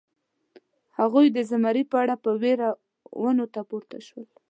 هغوی 0.97 1.25
د 1.31 1.37
زمري 1.49 1.83
په 1.91 1.95
اړه 2.03 2.15
په 2.23 2.31
وېره 2.41 2.69
ونو 3.21 3.45
ته 3.53 3.61
پورته 3.69 3.97
شول. 4.07 4.25